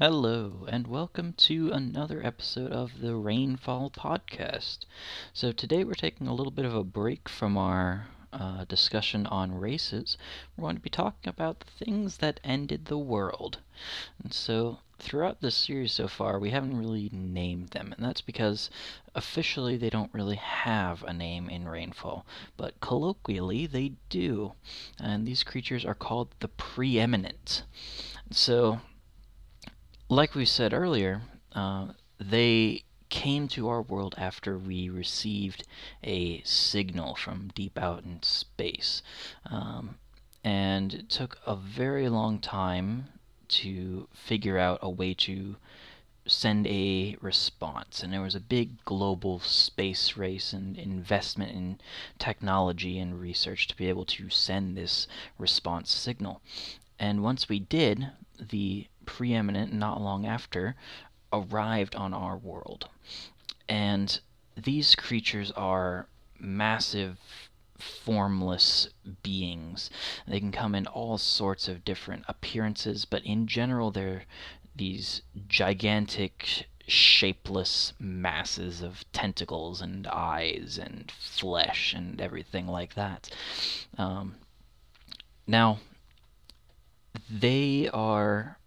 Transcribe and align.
Hello, 0.00 0.66
and 0.68 0.88
welcome 0.88 1.34
to 1.34 1.70
another 1.70 2.20
episode 2.26 2.72
of 2.72 3.00
the 3.00 3.14
Rainfall 3.14 3.90
Podcast. 3.90 4.78
So, 5.32 5.52
today 5.52 5.84
we're 5.84 5.94
taking 5.94 6.26
a 6.26 6.34
little 6.34 6.50
bit 6.50 6.64
of 6.64 6.74
a 6.74 6.82
break 6.82 7.28
from 7.28 7.56
our 7.56 8.08
uh, 8.32 8.64
discussion 8.64 9.24
on 9.28 9.56
races. 9.56 10.18
We're 10.56 10.62
going 10.62 10.74
to 10.74 10.82
be 10.82 10.90
talking 10.90 11.30
about 11.30 11.60
the 11.60 11.84
things 11.84 12.16
that 12.16 12.40
ended 12.42 12.86
the 12.86 12.98
world. 12.98 13.58
And 14.20 14.34
so, 14.34 14.78
throughout 14.98 15.40
this 15.40 15.54
series 15.54 15.92
so 15.92 16.08
far, 16.08 16.40
we 16.40 16.50
haven't 16.50 16.76
really 16.76 17.08
named 17.12 17.68
them, 17.68 17.94
and 17.96 18.04
that's 18.04 18.20
because 18.20 18.70
officially 19.14 19.76
they 19.76 19.90
don't 19.90 20.12
really 20.12 20.36
have 20.36 21.04
a 21.04 21.12
name 21.12 21.48
in 21.48 21.68
Rainfall, 21.68 22.26
but 22.56 22.80
colloquially 22.80 23.66
they 23.66 23.92
do. 24.08 24.54
And 24.98 25.24
these 25.24 25.44
creatures 25.44 25.84
are 25.84 25.94
called 25.94 26.34
the 26.40 26.48
Preeminent. 26.48 27.62
So, 28.32 28.80
like 30.08 30.34
we 30.34 30.44
said 30.44 30.72
earlier, 30.72 31.22
uh, 31.52 31.88
they 32.18 32.84
came 33.08 33.46
to 33.48 33.68
our 33.68 33.82
world 33.82 34.14
after 34.18 34.58
we 34.58 34.88
received 34.88 35.66
a 36.02 36.42
signal 36.42 37.14
from 37.14 37.50
deep 37.54 37.78
out 37.78 38.04
in 38.04 38.22
space. 38.22 39.02
Um, 39.46 39.96
and 40.42 40.92
it 40.92 41.08
took 41.08 41.38
a 41.46 41.56
very 41.56 42.08
long 42.08 42.38
time 42.38 43.06
to 43.46 44.08
figure 44.12 44.58
out 44.58 44.78
a 44.82 44.90
way 44.90 45.14
to 45.14 45.56
send 46.26 46.66
a 46.66 47.16
response. 47.20 48.02
And 48.02 48.12
there 48.12 48.20
was 48.20 48.34
a 48.34 48.40
big 48.40 48.84
global 48.84 49.40
space 49.40 50.16
race 50.16 50.52
and 50.52 50.76
investment 50.76 51.52
in 51.52 51.78
technology 52.18 52.98
and 52.98 53.20
research 53.20 53.68
to 53.68 53.76
be 53.76 53.88
able 53.88 54.06
to 54.06 54.30
send 54.30 54.76
this 54.76 55.06
response 55.38 55.90
signal. 55.92 56.40
And 56.98 57.22
once 57.22 57.48
we 57.48 57.58
did, 57.58 58.10
the 58.38 58.86
preeminent 59.06 59.72
not 59.72 60.00
long 60.00 60.26
after 60.26 60.76
arrived 61.32 61.94
on 61.94 62.14
our 62.14 62.36
world. 62.36 62.88
And 63.68 64.20
these 64.56 64.94
creatures 64.94 65.50
are 65.52 66.06
massive 66.38 67.18
formless 67.78 68.88
beings. 69.22 69.90
They 70.26 70.38
can 70.38 70.52
come 70.52 70.74
in 70.74 70.86
all 70.86 71.18
sorts 71.18 71.68
of 71.68 71.84
different 71.84 72.24
appearances, 72.28 73.04
but 73.04 73.24
in 73.24 73.46
general, 73.46 73.90
they're 73.90 74.24
these 74.76 75.22
gigantic, 75.48 76.66
shapeless 76.86 77.92
masses 77.98 78.82
of 78.82 79.04
tentacles 79.12 79.80
and 79.80 80.06
eyes 80.06 80.78
and 80.80 81.10
flesh 81.10 81.94
and 81.94 82.20
everything 82.20 82.66
like 82.66 82.94
that. 82.94 83.30
Um, 83.96 84.36
now, 85.46 85.78
they 87.30 87.88
are 87.92 88.58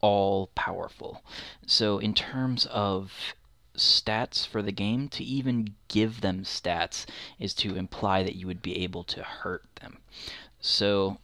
all 0.00 0.48
powerful. 0.54 1.22
So, 1.66 1.98
in 1.98 2.14
terms 2.14 2.66
of 2.66 3.12
stats 3.76 4.46
for 4.46 4.62
the 4.62 4.72
game, 4.72 5.08
to 5.08 5.24
even 5.24 5.74
give 5.88 6.20
them 6.20 6.44
stats 6.44 7.06
is 7.38 7.54
to 7.54 7.76
imply 7.76 8.22
that 8.22 8.36
you 8.36 8.46
would 8.46 8.62
be 8.62 8.82
able 8.82 9.04
to 9.04 9.22
hurt 9.22 9.64
them. 9.80 9.98
So, 10.60 11.18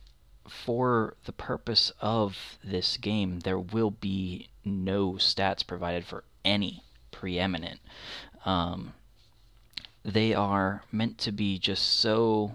for 0.49 1.17
the 1.25 1.33
purpose 1.33 1.93
of 2.01 2.59
this 2.63 2.97
game, 2.97 3.41
there 3.41 3.59
will 3.59 3.91
be 3.91 4.49
no 4.65 5.13
stats 5.15 5.67
provided 5.67 6.05
for 6.05 6.25
any 6.45 6.83
preeminent. 7.11 7.81
Um, 8.45 8.95
they 10.05 10.35
are 10.35 10.85
meant 10.93 11.19
to 11.19 11.33
be 11.33 11.59
just 11.59 11.85
so 11.85 12.55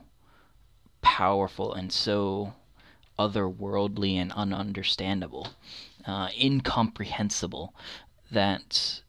powerful 1.01 1.73
and 1.73 1.91
so 1.91 2.53
otherworldly 3.19 4.15
and 4.15 4.31
ununderstandable, 4.31 5.49
uh, 6.05 6.29
incomprehensible, 6.39 7.73
that 8.31 9.01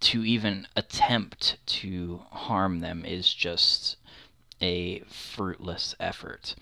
to 0.00 0.24
even 0.24 0.66
attempt 0.76 1.58
to 1.66 2.22
harm 2.30 2.80
them 2.80 3.04
is 3.04 3.32
just 3.32 3.96
a 4.60 5.00
fruitless 5.00 5.94
effort. 6.00 6.54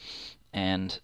And 0.52 0.98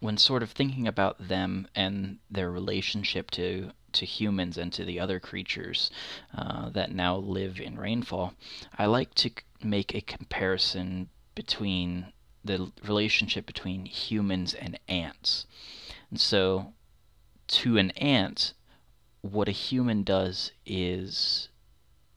when 0.00 0.16
sort 0.16 0.42
of 0.42 0.50
thinking 0.50 0.86
about 0.86 1.28
them 1.28 1.68
and 1.74 2.18
their 2.30 2.50
relationship 2.50 3.30
to 3.32 3.72
to 3.92 4.06
humans 4.06 4.56
and 4.56 4.72
to 4.72 4.84
the 4.84 5.00
other 5.00 5.18
creatures 5.18 5.90
uh, 6.32 6.68
that 6.70 6.92
now 6.92 7.16
live 7.16 7.60
in 7.60 7.76
rainfall, 7.76 8.34
I 8.78 8.86
like 8.86 9.14
to 9.16 9.30
make 9.62 9.94
a 9.94 10.00
comparison 10.00 11.08
between 11.34 12.12
the 12.44 12.70
relationship 12.86 13.46
between 13.46 13.86
humans 13.86 14.54
and 14.54 14.78
ants. 14.88 15.46
And 16.08 16.20
so, 16.20 16.72
to 17.50 17.78
an 17.78 17.90
ant, 17.92 18.52
what 19.20 19.48
a 19.48 19.52
human 19.52 20.02
does 20.02 20.52
is 20.64 21.48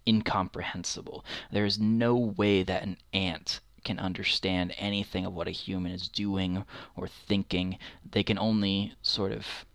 incomprehensible. 0.08 1.26
There 1.52 1.66
is 1.66 1.80
no 1.80 2.16
way 2.16 2.64
that 2.64 2.84
an 2.84 2.98
ant 3.14 3.60
can 3.84 4.00
understand 4.00 4.74
anything 4.78 5.26
of 5.26 5.34
what 5.34 5.48
a 5.48 5.52
human 5.52 5.92
is 5.92 6.08
doing 6.08 6.66
or 6.96 7.08
thinking. 7.08 7.78
They 8.10 8.24
can 8.24 8.38
only 8.38 8.94
sort 9.02 9.32
of 9.32 9.66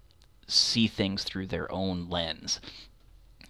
see 0.47 0.87
things 0.87 1.25
through 1.25 1.47
their 1.47 1.71
own 1.71 2.09
lens. 2.09 2.61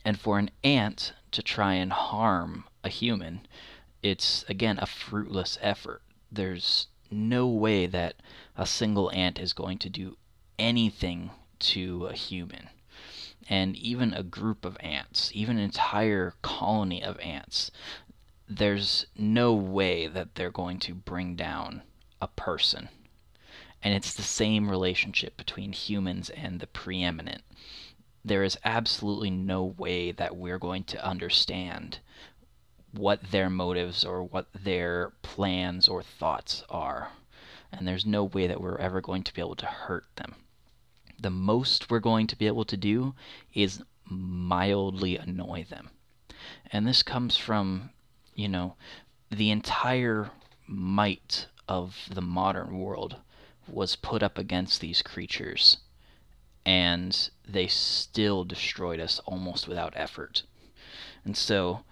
And 0.04 0.18
for 0.18 0.38
an 0.38 0.50
ant 0.64 1.12
to 1.32 1.42
try 1.42 1.74
and 1.74 1.92
harm 1.92 2.64
a 2.82 2.88
human, 2.88 3.46
it's 4.02 4.44
again 4.48 4.78
a 4.80 4.86
fruitless 4.86 5.58
effort 5.60 6.02
there's 6.30 6.88
no 7.10 7.48
way 7.48 7.86
that 7.86 8.14
a 8.56 8.66
single 8.66 9.10
ant 9.12 9.38
is 9.38 9.52
going 9.52 9.78
to 9.78 9.88
do 9.88 10.16
anything 10.58 11.30
to 11.60 12.06
a 12.06 12.12
human. 12.12 12.68
And 13.48 13.76
even 13.76 14.12
a 14.12 14.22
group 14.22 14.64
of 14.64 14.76
ants, 14.80 15.30
even 15.32 15.56
an 15.56 15.64
entire 15.64 16.34
colony 16.42 17.02
of 17.02 17.18
ants, 17.20 17.70
there's 18.48 19.06
no 19.16 19.52
way 19.54 20.06
that 20.06 20.34
they're 20.34 20.50
going 20.50 20.78
to 20.80 20.94
bring 20.94 21.34
down 21.36 21.82
a 22.20 22.28
person. 22.28 22.88
And 23.82 23.94
it's 23.94 24.14
the 24.14 24.22
same 24.22 24.70
relationship 24.70 25.36
between 25.36 25.72
humans 25.72 26.30
and 26.30 26.60
the 26.60 26.66
preeminent. 26.66 27.42
There 28.24 28.42
is 28.42 28.58
absolutely 28.64 29.30
no 29.30 29.64
way 29.64 30.12
that 30.12 30.36
we're 30.36 30.58
going 30.58 30.84
to 30.84 31.04
understand 31.04 32.00
what 32.92 33.30
their 33.30 33.48
motives 33.48 34.04
or 34.04 34.22
what 34.22 34.48
their 34.52 35.12
plans 35.22 35.88
or 35.88 36.02
thoughts 36.02 36.64
are. 36.68 37.12
And 37.70 37.86
there's 37.86 38.06
no 38.06 38.24
way 38.24 38.46
that 38.46 38.60
we're 38.60 38.78
ever 38.78 39.00
going 39.00 39.22
to 39.24 39.34
be 39.34 39.40
able 39.40 39.56
to 39.56 39.66
hurt 39.66 40.06
them. 40.16 40.34
The 41.20 41.30
most 41.30 41.90
we're 41.90 41.98
going 41.98 42.26
to 42.28 42.36
be 42.36 42.46
able 42.46 42.64
to 42.64 42.76
do 42.76 43.14
is 43.54 43.82
mildly 44.04 45.16
annoy 45.16 45.64
them. 45.64 45.90
And 46.72 46.86
this 46.86 47.02
comes 47.02 47.36
from, 47.36 47.90
you 48.34 48.48
know, 48.48 48.76
the 49.30 49.50
entire 49.50 50.30
might 50.66 51.46
of 51.68 52.08
the 52.10 52.22
modern 52.22 52.78
world 52.78 53.16
was 53.66 53.96
put 53.96 54.22
up 54.22 54.38
against 54.38 54.80
these 54.80 55.02
creatures, 55.02 55.78
and 56.64 57.30
they 57.46 57.66
still 57.66 58.44
destroyed 58.44 59.00
us 59.00 59.20
almost 59.26 59.68
without 59.68 59.92
effort. 59.96 60.44
And 61.24 61.36
so, 61.36 61.84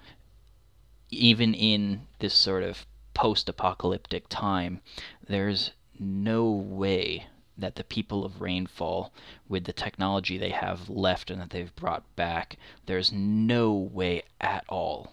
even 1.10 1.54
in 1.54 2.06
this 2.18 2.34
sort 2.34 2.62
of 2.62 2.86
post 3.14 3.48
apocalyptic 3.48 4.28
time, 4.28 4.80
there's 5.26 5.72
no 5.98 6.50
way 6.50 7.26
that 7.58 7.76
the 7.76 7.84
people 7.84 8.24
of 8.24 8.40
Rainfall, 8.40 9.12
with 9.48 9.64
the 9.64 9.72
technology 9.72 10.36
they 10.36 10.50
have 10.50 10.90
left 10.90 11.30
and 11.30 11.40
that 11.40 11.50
they've 11.50 11.74
brought 11.76 12.04
back, 12.16 12.56
there's 12.86 13.12
no 13.12 13.72
way 13.72 14.22
at 14.40 14.64
all, 14.68 15.12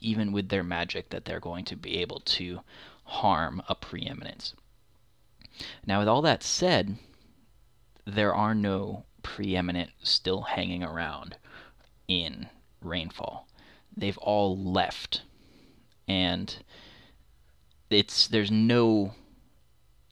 even 0.00 0.32
with 0.32 0.48
their 0.48 0.64
magic, 0.64 1.10
that 1.10 1.24
they're 1.24 1.40
going 1.40 1.64
to 1.66 1.76
be 1.76 1.98
able 1.98 2.20
to 2.20 2.60
harm 3.04 3.62
a 3.68 3.74
preeminence. 3.74 4.54
Now, 5.86 6.00
with 6.00 6.08
all 6.08 6.22
that 6.22 6.42
said, 6.42 6.96
there 8.04 8.34
are 8.34 8.54
no 8.54 9.04
preeminent 9.22 9.90
still 10.02 10.42
hanging 10.42 10.82
around 10.82 11.36
in 12.08 12.48
Rainfall. 12.80 13.46
They've 13.96 14.18
all 14.18 14.58
left 14.58 15.22
and 16.06 16.56
it's 17.90 18.26
there's 18.26 18.50
no 18.50 19.14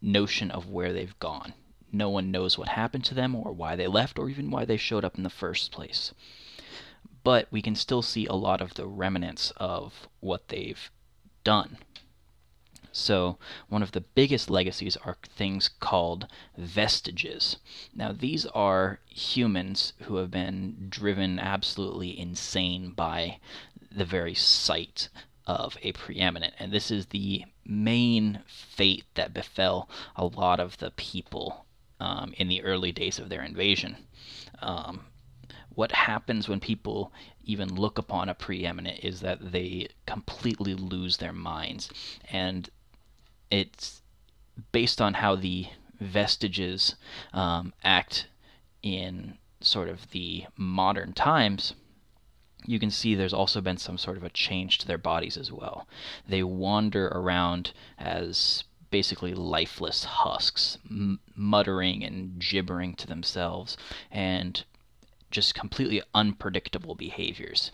notion 0.01 0.51
of 0.51 0.71
where 0.71 0.93
they've 0.93 1.19
gone. 1.19 1.53
No 1.95 2.09
one 2.09 2.31
knows 2.31 2.57
what 2.57 2.69
happened 2.69 3.05
to 3.05 3.15
them 3.15 3.35
or 3.35 3.53
why 3.53 3.77
they 3.77 3.87
left 3.87 4.19
or 4.19 4.31
even 4.31 4.51
why 4.51 4.65
they 4.65 4.79
showed 4.79 5.05
up 5.05 5.19
in 5.19 5.25
the 5.25 5.29
first 5.29 5.71
place. 5.71 6.15
But 7.23 7.49
we 7.51 7.61
can 7.61 7.77
still 7.77 8.01
see 8.01 8.25
a 8.25 8.33
lot 8.33 8.63
of 8.63 8.75
the 8.75 8.87
remnants 8.87 9.53
of 9.59 10.09
what 10.21 10.49
they've 10.49 10.91
done. 11.45 11.77
So, 12.95 13.39
one 13.69 13.83
of 13.83 13.93
the 13.93 14.01
biggest 14.01 14.49
legacies 14.49 14.97
are 14.99 15.17
things 15.23 15.69
called 15.81 16.27
vestiges. 16.57 17.57
Now, 17.95 18.13
these 18.13 18.47
are 18.47 19.01
humans 19.07 19.93
who 20.03 20.17
have 20.17 20.31
been 20.31 20.89
driven 20.89 21.39
absolutely 21.39 22.19
insane 22.19 22.93
by 22.93 23.39
the 23.91 24.05
very 24.07 24.35
sight 24.35 25.11
of 25.47 25.77
a 25.83 25.93
preeminent. 25.93 26.55
And 26.59 26.73
this 26.73 26.91
is 26.91 27.07
the 27.07 27.45
main 27.65 28.43
fate 28.47 29.05
that 29.15 29.35
befell 29.35 29.89
a 30.17 30.25
lot 30.25 30.59
of 30.59 30.79
the 30.79 30.91
people 30.91 31.67
um, 32.03 32.35
in 32.37 32.49
the 32.49 32.63
early 32.63 32.91
days 32.91 33.21
of 33.21 33.29
their 33.29 33.43
invasion. 33.43 33.97
Um, 34.61 35.05
what 35.75 35.93
happens 35.93 36.49
when 36.49 36.59
people 36.59 37.13
even 37.45 37.75
look 37.75 37.97
upon 37.97 38.29
a 38.29 38.35
preeminent 38.35 39.05
is 39.05 39.21
that 39.21 39.53
they 39.53 39.89
completely 40.05 40.75
lose 40.75 41.19
their 41.19 41.33
minds. 41.33 41.89
And 42.31 42.69
it's 43.51 44.03
based 44.73 45.01
on 45.01 45.15
how 45.15 45.37
the 45.37 45.69
vestiges 46.01 46.97
um, 47.33 47.73
act 47.85 48.27
in 48.83 49.39
sort 49.61 49.89
of 49.89 50.11
the 50.11 50.45
modern 50.57 51.13
times 51.13 51.75
you 52.65 52.79
can 52.79 52.93
see 52.93 53.15
there's 53.15 53.33
also 53.33 53.61
been 53.61 53.77
some 53.77 53.99
sort 53.99 54.17
of 54.17 54.23
a 54.23 54.31
change 54.31 54.79
to 54.79 54.87
their 54.87 54.99
bodies 54.99 55.37
as 55.37 55.51
well. 55.51 55.89
They 56.29 56.45
wander 56.45 57.09
around 57.09 57.73
as 57.99 58.63
basically 58.93 59.35
lifeless 59.35 60.05
husks, 60.05 60.79
m- 60.89 61.19
muttering 61.35 62.05
and 62.05 62.39
gibbering 62.39 62.95
to 62.95 63.09
themselves, 63.09 63.77
and 64.13 64.65
just 65.33 65.55
completely 65.57 66.01
unpredictable 66.15 66.95
behaviors. 66.95 67.73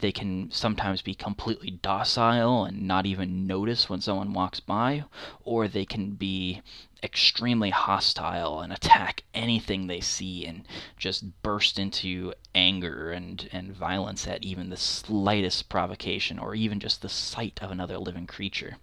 They 0.00 0.12
can 0.12 0.50
sometimes 0.50 1.00
be 1.00 1.14
completely 1.14 1.70
docile 1.70 2.64
and 2.64 2.82
not 2.82 3.06
even 3.06 3.46
notice 3.46 3.88
when 3.88 4.00
someone 4.00 4.34
walks 4.34 4.60
by, 4.60 5.04
or 5.42 5.68
they 5.68 5.86
can 5.86 6.12
be 6.12 6.60
extremely 7.02 7.70
hostile 7.70 8.60
and 8.60 8.72
attack 8.72 9.22
anything 9.32 9.86
they 9.86 10.00
see 10.00 10.44
and 10.44 10.66
just 10.96 11.42
burst 11.42 11.78
into 11.78 12.34
anger 12.54 13.10
and, 13.10 13.48
and 13.52 13.74
violence 13.74 14.26
at 14.26 14.42
even 14.42 14.70
the 14.70 14.76
slightest 14.76 15.68
provocation 15.68 16.38
or 16.38 16.54
even 16.54 16.80
just 16.80 17.02
the 17.02 17.08
sight 17.08 17.58
of 17.62 17.70
another 17.70 17.98
living 17.98 18.26
creature. 18.26 18.76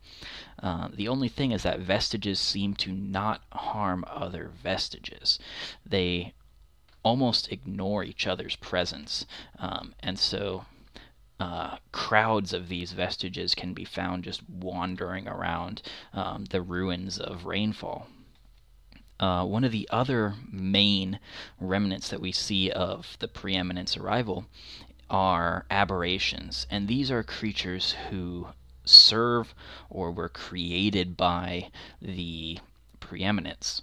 Uh, 0.61 0.87
the 0.93 1.07
only 1.07 1.27
thing 1.27 1.51
is 1.51 1.63
that 1.63 1.79
vestiges 1.79 2.39
seem 2.39 2.73
to 2.73 2.91
not 2.91 3.41
harm 3.51 4.05
other 4.07 4.47
vestiges. 4.47 5.37
They 5.85 6.33
almost 7.03 7.51
ignore 7.51 8.03
each 8.03 8.25
other's 8.25 8.55
presence. 8.55 9.25
Um, 9.59 9.93
and 9.99 10.17
so 10.17 10.65
uh, 11.39 11.77
crowds 11.91 12.53
of 12.53 12.69
these 12.69 12.91
vestiges 12.93 13.55
can 13.55 13.73
be 13.73 13.85
found 13.85 14.23
just 14.23 14.47
wandering 14.49 15.27
around 15.27 15.81
um, 16.13 16.45
the 16.45 16.61
ruins 16.61 17.17
of 17.17 17.45
rainfall. 17.45 18.07
Uh, 19.19 19.45
one 19.45 19.63
of 19.63 19.71
the 19.71 19.87
other 19.91 20.35
main 20.51 21.19
remnants 21.59 22.09
that 22.09 22.21
we 22.21 22.31
see 22.31 22.69
of 22.71 23.17
the 23.19 23.27
preeminence 23.27 23.95
arrival 23.95 24.45
are 25.09 25.65
aberrations, 25.69 26.65
and 26.69 26.87
these 26.87 27.11
are 27.11 27.23
creatures 27.23 27.95
who 28.09 28.47
serve 28.85 29.53
or 29.89 30.11
were 30.11 30.29
created 30.29 31.15
by 31.15 31.69
the 32.01 32.59
preeminence. 32.99 33.81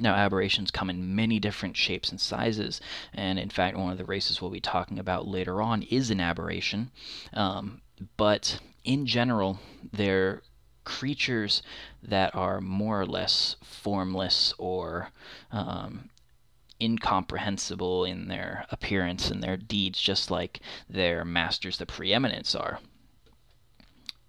Now, 0.00 0.14
aberrations 0.14 0.70
come 0.70 0.90
in 0.90 1.14
many 1.14 1.38
different 1.38 1.76
shapes 1.76 2.10
and 2.10 2.20
sizes, 2.20 2.80
and 3.12 3.38
in 3.38 3.50
fact, 3.50 3.76
one 3.76 3.92
of 3.92 3.98
the 3.98 4.04
races 4.04 4.40
we'll 4.40 4.50
be 4.50 4.60
talking 4.60 4.98
about 4.98 5.28
later 5.28 5.62
on 5.62 5.82
is 5.82 6.10
an 6.10 6.20
aberration. 6.20 6.90
Um, 7.32 7.80
but 8.16 8.60
in 8.84 9.06
general, 9.06 9.60
they're 9.92 10.42
creatures 10.84 11.62
that 12.02 12.34
are 12.34 12.60
more 12.60 13.00
or 13.00 13.06
less 13.06 13.56
formless 13.62 14.52
or 14.58 15.10
um, 15.50 16.10
incomprehensible 16.80 18.04
in 18.04 18.28
their 18.28 18.66
appearance 18.70 19.30
and 19.30 19.42
their 19.42 19.56
deeds, 19.56 20.00
just 20.00 20.30
like 20.30 20.60
their 20.88 21.24
masters, 21.24 21.78
the 21.78 21.86
preeminence, 21.86 22.54
are. 22.54 22.80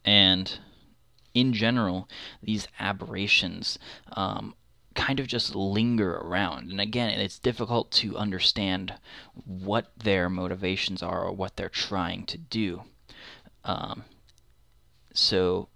And 0.06 0.60
in 1.34 1.54
general, 1.54 2.08
these 2.42 2.68
aberrations 2.80 3.78
um, 4.14 4.54
kind 5.06 5.20
of 5.20 5.28
just 5.28 5.54
linger 5.54 6.16
around. 6.16 6.72
And 6.72 6.82
again, 6.82 7.20
it's 7.20 7.38
difficult 7.38 7.92
to 7.92 8.18
understand 8.18 8.96
what 9.46 9.92
their 9.96 10.30
motivations 10.30 11.04
are 11.04 11.26
or 11.26 11.32
what 11.32 11.56
they're 11.56 11.70
trying 11.70 12.26
to 12.26 12.40
do. 12.40 12.82
Um, 13.64 14.06
so 15.14 15.70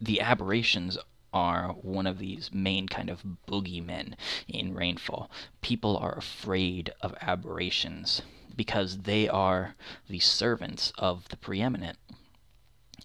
the 0.00 0.22
aberrations 0.22 0.96
are 1.30 1.74
one 1.82 2.06
of 2.06 2.18
these 2.18 2.54
main 2.54 2.88
kind 2.88 3.10
of 3.10 3.22
boogeymen 3.46 4.14
in 4.48 4.72
rainfall. 4.72 5.30
People 5.60 5.98
are 5.98 6.16
afraid 6.16 6.90
of 7.02 7.14
aberrations 7.20 8.22
because 8.56 9.00
they 9.02 9.28
are 9.28 9.74
the 10.08 10.20
servants 10.20 10.90
of 10.96 11.28
the 11.28 11.36
preeminent. 11.36 11.98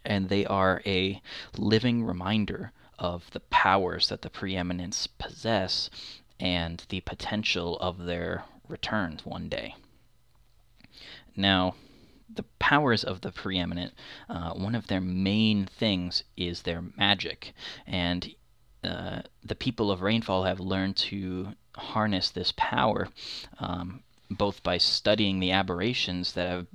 And 0.05 0.29
they 0.29 0.45
are 0.45 0.81
a 0.85 1.21
living 1.57 2.05
reminder 2.05 2.71
of 2.99 3.29
the 3.31 3.39
powers 3.39 4.09
that 4.09 4.21
the 4.21 4.29
preeminents 4.29 5.07
possess 5.07 5.89
and 6.39 6.85
the 6.89 7.01
potential 7.01 7.77
of 7.79 8.05
their 8.05 8.43
returns 8.67 9.25
one 9.25 9.49
day. 9.49 9.75
Now, 11.35 11.75
the 12.33 12.43
powers 12.59 13.03
of 13.03 13.21
the 13.21 13.31
preeminent, 13.31 13.93
uh, 14.29 14.53
one 14.53 14.75
of 14.75 14.87
their 14.87 15.01
main 15.01 15.65
things 15.65 16.23
is 16.35 16.61
their 16.61 16.81
magic, 16.97 17.53
and 17.85 18.33
uh, 18.83 19.21
the 19.43 19.55
people 19.55 19.91
of 19.91 20.01
Rainfall 20.01 20.43
have 20.43 20.59
learned 20.59 20.95
to 20.97 21.53
harness 21.75 22.29
this 22.29 22.53
power, 22.55 23.09
um, 23.59 24.03
both 24.29 24.63
by 24.63 24.77
studying 24.77 25.39
the 25.39 25.51
aberrations 25.51 26.33
that 26.33 26.49
have 26.49 26.67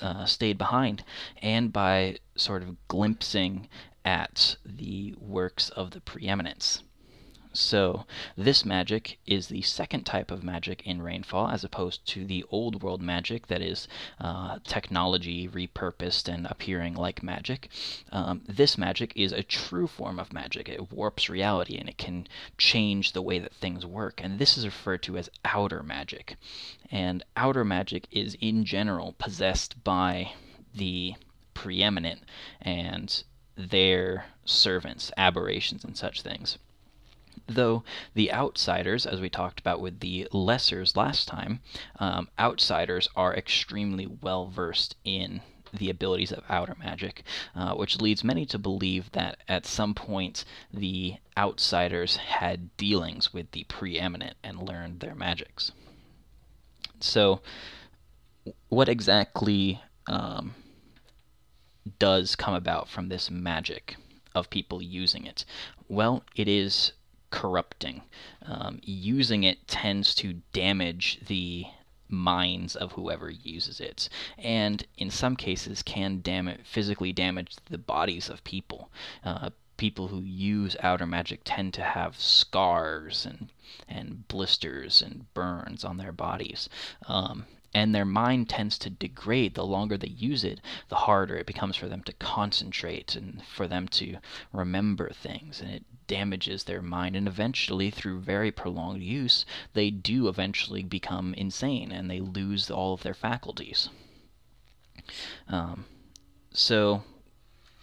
uh, 0.00 0.26
stayed 0.26 0.58
behind 0.58 1.04
and 1.40 1.72
by 1.72 2.18
sort 2.36 2.62
of 2.62 2.76
glimpsing 2.88 3.68
at 4.04 4.56
the 4.64 5.14
works 5.18 5.68
of 5.70 5.92
the 5.92 6.00
preeminence. 6.00 6.82
So, 7.54 8.06
this 8.34 8.64
magic 8.64 9.18
is 9.26 9.48
the 9.48 9.60
second 9.60 10.04
type 10.04 10.30
of 10.30 10.42
magic 10.42 10.86
in 10.86 11.02
Rainfall, 11.02 11.48
as 11.48 11.62
opposed 11.62 12.06
to 12.06 12.24
the 12.24 12.44
old 12.48 12.82
world 12.82 13.02
magic 13.02 13.48
that 13.48 13.60
is 13.60 13.88
uh, 14.18 14.58
technology 14.64 15.46
repurposed 15.46 16.32
and 16.32 16.46
appearing 16.46 16.94
like 16.94 17.22
magic. 17.22 17.68
Um, 18.10 18.40
this 18.48 18.78
magic 18.78 19.12
is 19.16 19.32
a 19.32 19.42
true 19.42 19.86
form 19.86 20.18
of 20.18 20.32
magic. 20.32 20.66
It 20.66 20.90
warps 20.90 21.28
reality 21.28 21.76
and 21.76 21.90
it 21.90 21.98
can 21.98 22.26
change 22.56 23.12
the 23.12 23.20
way 23.20 23.38
that 23.38 23.52
things 23.52 23.84
work. 23.84 24.22
And 24.24 24.38
this 24.38 24.56
is 24.56 24.64
referred 24.64 25.02
to 25.02 25.18
as 25.18 25.28
outer 25.44 25.82
magic. 25.82 26.36
And 26.90 27.22
outer 27.36 27.66
magic 27.66 28.08
is, 28.10 28.34
in 28.40 28.64
general, 28.64 29.14
possessed 29.18 29.84
by 29.84 30.32
the 30.74 31.16
preeminent 31.52 32.22
and 32.62 33.22
their 33.56 34.26
servants, 34.44 35.10
aberrations, 35.16 35.84
and 35.84 35.96
such 35.96 36.22
things. 36.22 36.58
Though 37.46 37.82
the 38.14 38.32
outsiders, 38.32 39.04
as 39.04 39.20
we 39.20 39.28
talked 39.28 39.60
about 39.60 39.80
with 39.80 40.00
the 40.00 40.28
lessers 40.32 40.96
last 40.96 41.26
time, 41.26 41.60
um, 41.98 42.28
outsiders 42.38 43.08
are 43.16 43.34
extremely 43.34 44.06
well 44.06 44.46
versed 44.46 44.96
in 45.04 45.40
the 45.72 45.90
abilities 45.90 46.32
of 46.32 46.44
outer 46.48 46.76
magic, 46.78 47.24
uh, 47.54 47.74
which 47.74 48.00
leads 48.00 48.22
many 48.22 48.44
to 48.46 48.58
believe 48.58 49.10
that 49.12 49.38
at 49.48 49.66
some 49.66 49.94
point 49.94 50.44
the 50.72 51.16
outsiders 51.36 52.16
had 52.16 52.76
dealings 52.76 53.32
with 53.32 53.50
the 53.52 53.64
preeminent 53.64 54.36
and 54.42 54.68
learned 54.68 55.00
their 55.00 55.14
magics. 55.14 55.72
So, 57.00 57.40
what 58.68 58.88
exactly 58.88 59.80
um, 60.06 60.54
does 61.98 62.36
come 62.36 62.54
about 62.54 62.88
from 62.88 63.08
this 63.08 63.30
magic 63.30 63.96
of 64.34 64.50
people 64.50 64.82
using 64.82 65.26
it? 65.26 65.44
Well, 65.88 66.24
it 66.36 66.48
is 66.48 66.92
corrupting. 67.30 68.02
Um, 68.44 68.80
using 68.82 69.42
it 69.42 69.66
tends 69.66 70.14
to 70.16 70.34
damage 70.52 71.20
the 71.26 71.66
minds 72.08 72.76
of 72.76 72.92
whoever 72.92 73.30
uses 73.30 73.80
it, 73.80 74.08
and 74.38 74.84
in 74.98 75.10
some 75.10 75.34
cases 75.34 75.82
can 75.82 76.20
damage 76.20 76.60
physically 76.64 77.12
damage 77.12 77.56
the 77.70 77.78
bodies 77.78 78.28
of 78.28 78.44
people. 78.44 78.90
Uh, 79.24 79.50
people 79.78 80.08
who 80.08 80.20
use 80.20 80.76
outer 80.80 81.06
magic 81.06 81.40
tend 81.42 81.74
to 81.74 81.82
have 81.82 82.20
scars 82.20 83.26
and 83.26 83.50
and 83.88 84.28
blisters 84.28 85.02
and 85.02 85.32
burns 85.34 85.84
on 85.84 85.96
their 85.96 86.12
bodies. 86.12 86.68
Um, 87.08 87.46
and 87.74 87.94
their 87.94 88.04
mind 88.04 88.48
tends 88.48 88.78
to 88.78 88.90
degrade 88.90 89.54
the 89.54 89.64
longer 89.64 89.96
they 89.96 90.08
use 90.08 90.44
it 90.44 90.60
the 90.88 90.96
harder 90.96 91.36
it 91.36 91.46
becomes 91.46 91.76
for 91.76 91.88
them 91.88 92.02
to 92.02 92.12
concentrate 92.14 93.16
and 93.16 93.42
for 93.44 93.66
them 93.66 93.88
to 93.88 94.16
remember 94.52 95.10
things 95.10 95.60
and 95.60 95.70
it 95.70 95.84
damages 96.06 96.64
their 96.64 96.82
mind 96.82 97.16
and 97.16 97.26
eventually 97.26 97.90
through 97.90 98.20
very 98.20 98.50
prolonged 98.50 99.02
use 99.02 99.46
they 99.72 99.90
do 99.90 100.28
eventually 100.28 100.82
become 100.82 101.32
insane 101.34 101.90
and 101.90 102.10
they 102.10 102.20
lose 102.20 102.70
all 102.70 102.92
of 102.92 103.02
their 103.02 103.14
faculties 103.14 103.88
um, 105.48 105.86
so 106.52 107.02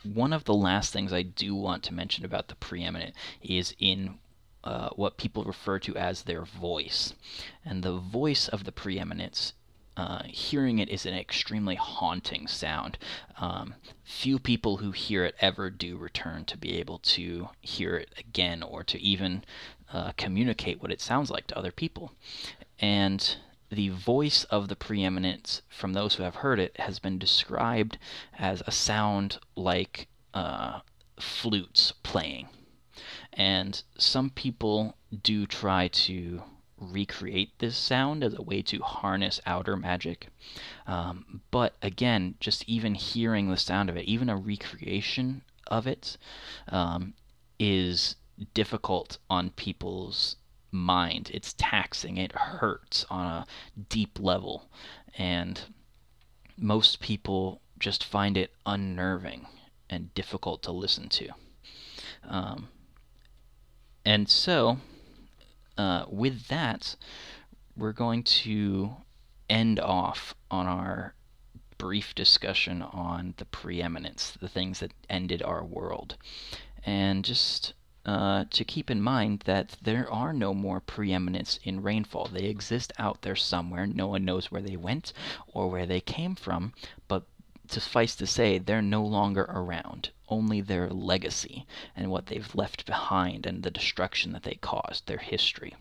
one 0.04 0.32
of 0.32 0.46
the 0.46 0.54
last 0.54 0.94
things 0.94 1.12
I 1.12 1.24
do 1.24 1.56
want 1.56 1.84
to 1.84 1.94
mention 1.94 2.24
about 2.24 2.48
the 2.48 2.56
preeminent 2.56 3.16
is 3.42 3.76
in 3.80 4.20
uh, 4.64 4.90
what 4.92 5.18
people 5.18 5.44
refer 5.44 5.80
to 5.80 5.96
as 5.98 6.24
their 6.24 6.44
voice. 6.44 7.14
And 7.66 7.84
the 7.84 7.98
voice 7.98 8.48
of 8.48 8.64
the 8.64 8.72
preeminence 8.72 9.54
uh, 10.00 10.24
hearing 10.28 10.80
it 10.80 10.88
is 10.88 11.06
an 11.06 11.14
extremely 11.14 11.76
haunting 11.76 12.48
sound. 12.48 12.98
Um, 13.38 13.76
few 14.02 14.40
people 14.40 14.78
who 14.78 14.92
hear 14.92 15.26
it 15.26 15.36
ever 15.42 15.70
do 15.70 15.98
return 15.98 16.46
to 16.46 16.58
be 16.58 16.80
able 16.80 17.00
to 17.00 17.50
hear 17.60 17.98
it 17.98 18.14
again 18.18 18.64
or 18.64 18.82
to 18.86 18.98
even 18.98 19.44
uh, 19.92 20.14
communicate 20.16 20.82
what 20.82 20.94
it 20.94 21.02
sounds 21.02 21.30
like 21.30 21.48
to 21.48 21.58
other 21.58 21.74
people. 21.74 22.14
And 22.80 23.36
the 23.70 23.90
voice 23.90 24.46
of 24.46 24.70
the 24.70 24.78
preeminence, 24.78 25.64
from 25.68 25.92
those 25.92 26.16
who 26.16 26.24
have 26.24 26.36
heard 26.36 26.62
it, 26.62 26.80
has 26.80 27.00
been 27.00 27.20
described 27.20 27.98
as 28.38 28.64
a 28.66 28.72
sound 28.72 29.38
like 29.58 30.08
uh, 30.34 30.80
flutes 31.20 31.92
playing. 32.04 32.48
And 33.34 33.84
some 33.98 34.30
people 34.30 34.96
do 35.22 35.46
try 35.46 35.90
to 35.90 36.44
recreate 36.80 37.58
this 37.60 37.78
sound 37.78 38.24
as 38.24 38.34
a 38.34 38.42
way 38.42 38.62
to 38.64 38.80
harness 38.80 39.40
outer 39.46 39.76
magic. 39.76 40.28
Um, 40.88 41.42
but 41.52 41.76
again, 41.82 42.36
just 42.40 42.68
even 42.68 42.96
hearing 42.96 43.50
the 43.50 43.58
sound 43.58 43.90
of 43.90 43.98
it, 43.98 44.06
even 44.06 44.30
a 44.30 44.38
recreation 44.38 45.44
of 45.68 45.88
it, 45.88 46.18
um, 46.70 47.14
is 47.60 48.16
difficult 48.54 49.18
on 49.30 49.52
people's 49.52 50.38
mind. 50.72 51.30
It's 51.34 51.54
taxing, 51.58 52.18
it 52.18 52.32
hurts 52.34 53.06
on 53.10 53.26
a 53.26 53.46
deep 53.90 54.20
level. 54.20 54.70
And 55.18 55.60
most 56.58 57.00
people 57.00 57.62
just 57.78 58.04
find 58.04 58.38
it 58.38 58.54
unnerving 58.66 59.48
and 59.90 60.14
difficult 60.14 60.62
to 60.64 60.72
listen 60.72 61.10
to. 61.10 61.30
Um, 62.28 62.70
and 64.06 64.30
so, 64.30 64.78
uh, 65.80 66.04
with 66.10 66.48
that, 66.48 66.98
we're 67.78 67.94
going 67.94 68.22
to 68.22 68.92
end 69.50 69.80
off 69.80 70.36
on 70.52 70.68
our 70.68 71.14
brief 71.78 72.14
discussion 72.14 72.82
on 72.82 73.34
the 73.38 73.46
preeminence, 73.46 74.32
the 74.42 74.50
things 74.50 74.82
that 74.82 74.92
ended 75.10 75.42
our 75.42 75.64
world. 75.64 76.18
And 76.86 77.24
just 77.24 77.74
uh, 78.06 78.44
to 78.52 78.66
keep 78.66 78.92
in 78.92 79.02
mind 79.02 79.44
that 79.46 79.78
there 79.82 80.12
are 80.12 80.34
no 80.34 80.54
more 80.54 80.82
preeminence 80.82 81.62
in 81.64 81.82
rainfall. 81.82 82.28
They 82.28 82.48
exist 82.48 82.92
out 83.00 83.22
there 83.22 83.38
somewhere. 83.38 83.88
No 83.88 84.08
one 84.08 84.26
knows 84.26 84.52
where 84.52 84.62
they 84.62 84.76
went 84.76 85.14
or 85.48 85.70
where 85.70 85.86
they 85.86 86.02
came 86.02 86.36
from, 86.36 86.74
but 87.08 87.24
suffice 87.72 88.16
to 88.16 88.28
say, 88.28 88.58
they're 88.58 88.82
no 88.82 89.04
longer 89.04 89.44
around. 89.44 90.10
Only 90.28 90.62
their 90.62 90.90
legacy 90.90 91.66
and 91.96 92.12
what 92.12 92.28
they've 92.28 92.56
left 92.56 92.86
behind 92.86 93.46
and 93.46 93.64
the 93.64 93.72
destruction 93.72 94.32
that 94.34 94.44
they 94.44 94.56
caused, 94.56 95.08
their 95.08 95.18
history. 95.18 95.76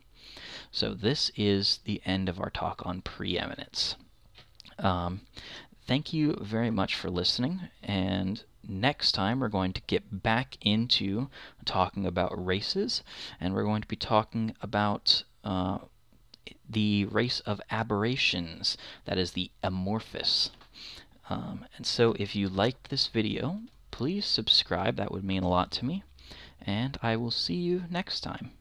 So, 0.71 0.95
this 0.95 1.31
is 1.37 1.81
the 1.85 2.03
end 2.05 2.29
of 2.29 2.41
our 2.41 2.51
talk 2.51 2.83
on 2.85 3.01
preeminence. 3.01 3.97
Um, 4.79 5.23
thank 5.87 6.13
you 6.13 6.37
very 6.41 6.71
much 6.71 6.95
for 6.95 7.11
listening, 7.11 7.69
and 7.83 8.45
next 8.67 9.13
time 9.13 9.41
we're 9.41 9.49
going 9.49 9.73
to 9.73 9.81
get 9.87 10.23
back 10.23 10.59
into 10.61 11.29
talking 11.65 12.05
about 12.05 12.45
races, 12.45 13.03
and 13.41 13.55
we're 13.55 13.65
going 13.65 13.83
to 13.83 13.89
be 13.89 13.97
talking 13.97 14.55
about 14.61 15.25
uh, 15.43 15.79
the 16.69 17.07
race 17.07 17.41
of 17.41 17.61
aberrations, 17.71 18.77
that 19.07 19.19
is 19.19 19.33
the 19.33 19.51
amorphous. 19.63 20.51
Um, 21.31 21.67
and 21.77 21.87
so 21.87 22.15
if 22.19 22.35
you 22.35 22.49
liked 22.49 22.91
this 22.91 23.07
video, 23.07 23.61
please 23.91 24.25
subscribe, 24.25 24.97
that 24.97 25.13
would 25.13 25.25
mean 25.25 25.43
a 25.43 25.49
lot 25.49 25.71
to 25.73 25.85
me, 25.85 26.03
and 26.61 26.99
I 27.03 27.17
will 27.17 27.31
see 27.31 27.57
you 27.57 27.85
next 27.91 28.21
time. 28.21 28.53